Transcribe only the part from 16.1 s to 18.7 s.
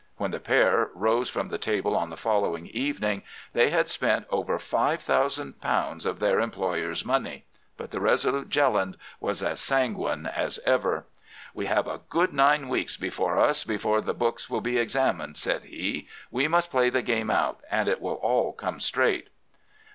'We must play the game out, and it will all